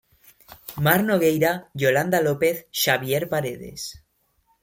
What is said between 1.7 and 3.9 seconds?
Yolanda López, Xavier Paredes.